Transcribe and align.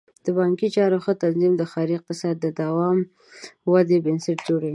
د 0.25 0.27
بانکي 0.37 0.67
چارو 0.75 0.97
ښه 1.03 1.13
تنظیم 1.23 1.53
د 1.57 1.63
ښاري 1.71 1.93
اقتصاد 1.97 2.35
د 2.39 2.45
دوام 2.61 2.97
او 3.63 3.69
ودې 3.73 3.97
بنسټ 4.05 4.37
جوړوي. 4.47 4.69